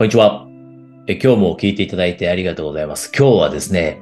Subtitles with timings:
[0.00, 0.46] こんにちは。
[1.08, 3.10] え今日も聞いていただいてありがとうございます。
[3.12, 4.00] 今日はですね、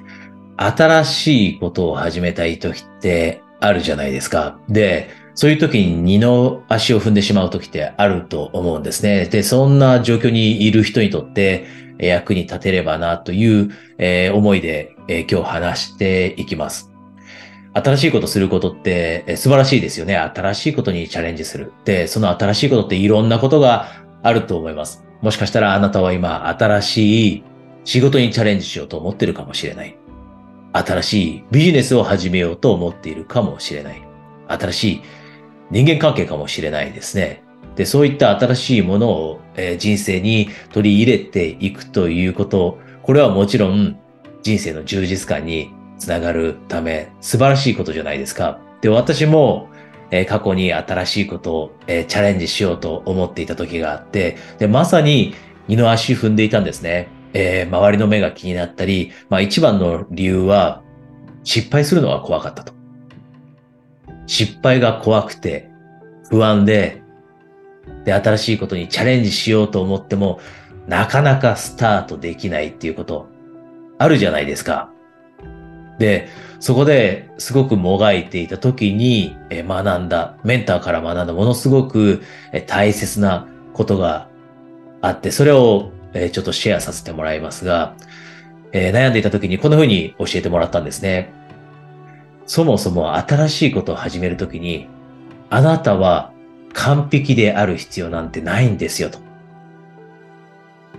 [0.58, 4.58] 新しいことを始めたい時ってあるじゃないですか。
[4.68, 9.24] で、そういう時に二の足を踏んでしまう時ってあると思うんですね。
[9.24, 11.64] で、そんな状況にいる人にとって
[11.96, 16.92] 役に立てればなという、えー、思いで、え、今日話していきます。
[17.72, 20.18] 新しいことすることって素晴らしいですよね。
[20.18, 21.72] 新しいことにチャレンジする。
[21.86, 23.88] で、その新しいことっていろんなことが
[24.22, 25.05] あると思います。
[25.22, 27.44] もしかしたらあなたは今新しい
[27.84, 29.96] 仕事にチャレンジしようと思ってるかもしれない。
[30.72, 34.02] 新しいビジネスを始めようと思っているかもしれない。
[34.48, 35.02] 新しい
[35.70, 37.42] 人間関係かもしれないですね。
[37.76, 43.98] で、そういった新しいものを、え、人生に取り入れていくということ、これはもちろん
[44.42, 48.58] 人生の充実感につながるため素晴らしいことじゃないですか。
[48.80, 49.68] で、私も
[50.10, 55.34] え、過去に新しいことを、え、チャレンジしようと思っていた時があって、で、まさに
[55.68, 57.08] 二の足踏んでいたんですね。
[57.32, 60.82] えー、周りの目が気になったり、まあ一番の理由は
[61.44, 62.72] 失敗するのが怖かったと。
[64.26, 65.68] 失敗が怖くて
[66.30, 67.02] 不安で、
[68.04, 70.40] で、新しいことにチャレンジしようと思っても、
[70.88, 73.28] なかなかスタートできないっていうこと、
[73.98, 74.90] あるじゃないですか。
[75.98, 76.28] で、
[76.60, 82.22] そこですごくもがいていた時に学んだ、メンターから学んだものすごく
[82.66, 84.28] 大切なことが
[85.02, 85.92] あって、それを
[86.32, 87.94] ちょっとシェアさせてもらいますが、
[88.72, 91.32] 悩んでいた時にこんな風に教えてもらったんですね。
[92.46, 94.88] そもそも新しいことを始めるときに、
[95.50, 96.32] あなたは
[96.72, 99.18] 完璧である必要なんてないんですよと。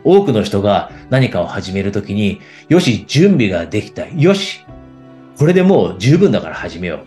[0.04, 4.08] 多くの人が何かを始めるときに、よし、準備ができた。
[4.08, 4.66] よし、
[5.38, 7.00] これでもう十分だから始めよう。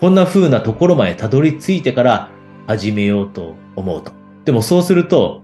[0.00, 2.30] こんな風なところまでたどり着いてから
[2.66, 4.12] 始めようと思うと。
[4.44, 5.42] でもそうすると、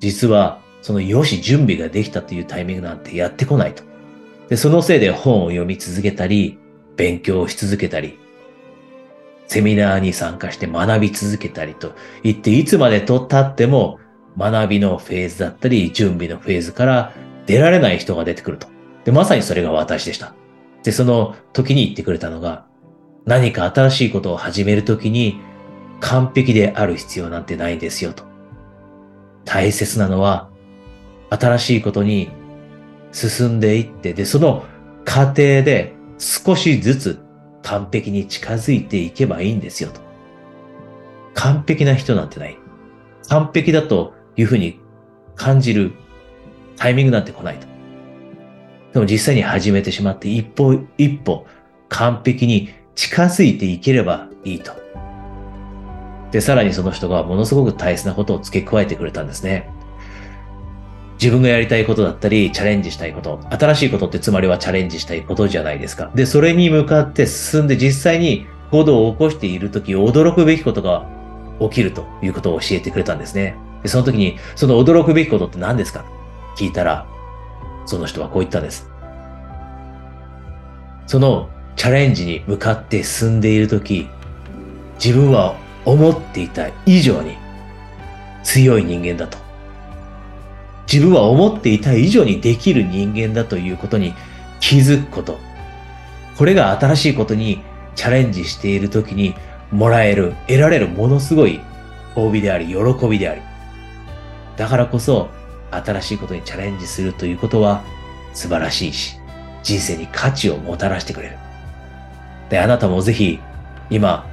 [0.00, 3.82] 実はそのよし準備ができたというタイミングなんてやってこないと。
[4.48, 6.58] で、そのせいで本を読み続けたり、
[6.96, 8.18] 勉強し続けたり、
[9.46, 13.98] セミナーに参加して学び続けたりと言って、いつまでと経っても
[14.36, 17.14] 学びのフェーズだったり、準備のフェーズから
[17.46, 18.68] 出られない人が出てくると。
[19.04, 20.34] で、まさにそれが私でした。
[20.82, 22.66] で、その時に言ってくれたのが、
[23.26, 25.40] 何か新しいことを始めるときに
[26.00, 28.24] 完璧である必要なんてないんですよと。
[29.44, 30.50] 大切なのは、
[31.30, 32.30] 新しいことに
[33.12, 34.64] 進んでいって、で、その
[35.04, 37.20] 過程で少しずつ
[37.62, 40.00] 完璧に近づいていけばいいんですよと。
[41.34, 42.58] 完璧な人なんてない。
[43.28, 44.80] 完璧だというふうに
[45.36, 45.92] 感じる
[46.76, 47.69] タイミングなんて来ないと。
[48.92, 51.46] でも実際に始めてしまって一歩一歩
[51.88, 54.72] 完璧に近づいていければいいと。
[56.32, 59.68] で、さらにその人がものすごく大切なことを付け加えてくれたんですね。
[61.20, 63.40] 自分がやりたいことだったり、チャレンジしたいこと。
[63.50, 66.10] 新しいことってつまりはチャレンジしたいことじゃないですか。
[66.14, 71.06] で、それに向かって進んで実際に行動を起こしているとき、驚くべきことが
[71.60, 73.56] 起きるということを教えてくれたんですね。
[73.82, 76.04] で、その時に、その驚くべきことって何ですか？
[76.56, 77.06] 聞いたら、
[77.90, 78.88] その人はこう言ったんです。
[81.08, 84.08] そのチャレンジに向かって進んでいるとき、
[85.04, 87.36] 自分は思っていた以上に
[88.44, 89.38] 強い人間だと。
[90.90, 94.14] 自分は思っていた以上にできる人間だということに
[94.60, 95.38] 気づくこと。
[96.38, 97.60] これが新しいことに
[97.96, 99.34] チャレンジしているときに
[99.72, 101.60] もらえる、得られるものすごい
[102.14, 103.40] 褒美であり、喜びであり。
[104.56, 105.28] だからこそ、
[105.70, 107.82] 新しいことにチャレンジするということは
[108.32, 109.18] 素晴らしいし、
[109.62, 111.38] 人生に価値をもたらしてくれる。
[112.48, 113.38] で、あなたもぜひ
[113.90, 114.26] 今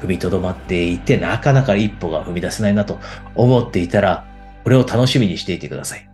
[0.00, 2.98] 踏みとどまっていてなかなか一歩が踏み出せないなと
[3.34, 4.26] 思っていたら、
[4.62, 6.08] これを楽しみにしていてください。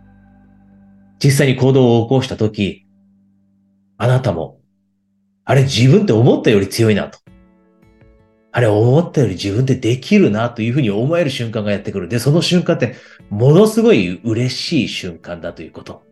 [1.23, 2.85] 実際に行動を起こしたとき、
[3.97, 4.59] あなたも、
[5.45, 7.19] あれ自分って思ったより強いなと。
[8.53, 12.09] あれ思ったより自分でできるなというふうに思える瞬間がやってくる。
[12.09, 12.95] で、その瞬間って
[13.29, 16.03] ものすごい嬉しい瞬間だということ。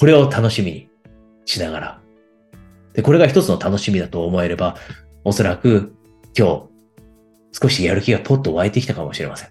[0.00, 0.88] これを楽しみに
[1.44, 2.00] しながら。
[2.94, 4.76] で、これが一つの楽しみだと思えれば、
[5.24, 5.94] おそらく
[6.36, 6.66] 今
[7.52, 9.50] 日少しやる気がポッと湧いてきたかもしれません。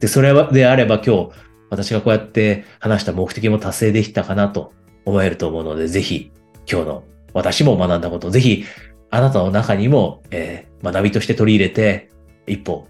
[0.00, 1.30] で、それであれば今日
[1.70, 4.72] 私がこうやって話した目的も達成できたかなと
[5.04, 6.32] 思えると思うので、ぜひ
[6.70, 8.64] 今日の私も学んだこと、ぜひ
[9.10, 12.10] あなたの中にも、えー、学びとして取り入れて、
[12.46, 12.86] 一歩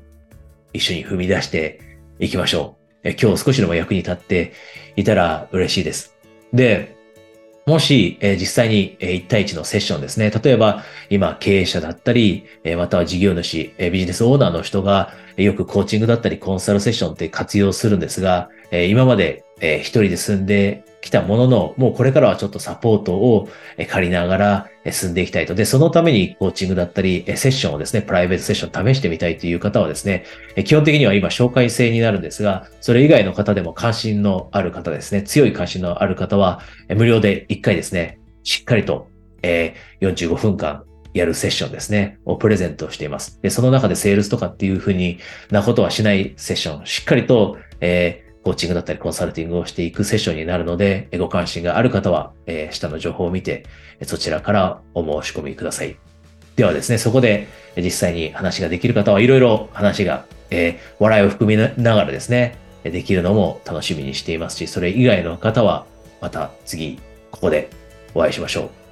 [0.73, 1.81] 一緒に踏み出して
[2.19, 3.09] いきましょう。
[3.09, 4.53] えー、今日少しでも役に立って
[4.97, 6.17] いたら嬉しいです。
[6.53, 6.97] で、
[7.67, 10.31] もし、えー、実際に、えー、1対1のセッションですね。
[10.31, 23.49] 例えば、今、経営者だったり、え、または事業主、え、ビジネスオーナーの人が、よくコーチングだったり、コンサルセッションって活用するんですが、え、今まで、えー、一人で住んできたものの、もうこれからはちょっとサポートを
[23.89, 25.55] 借りながら進んでいきたいと。
[25.55, 30.25] で、そのためにコーチングだったり、セッションをですね、プライベートセッション試してみたいという方はですね、
[30.65, 39.09] 基本的には今紹介制になるんですが、それ以外の方でも関心のある方ですね、強い関心のある方は、無料で1回ですね、しっかりと、
[39.43, 43.41] え、45分間やるセッションですね、をプレゼントしています。
[43.43, 45.19] で、その中でセールスとかっていうふうに
[45.51, 53.67] なことはしないセッション、しっかりと、えーコーチングだったりコンサルティングをしていくセッションになるので、ご関心がある方は、えー、下の情報を見て、
[54.05, 55.97] そちらからお申し込みください。
[56.55, 65.85] ではですね、そこで実際に話ができる方はいろいろ話が、えー、笑いを含みながらですね、できるのも楽しみにしていますし、それ以外の方は
[66.21, 67.01] また次、
[67.33, 67.69] ここで
[68.15, 68.86] お会いしましょう。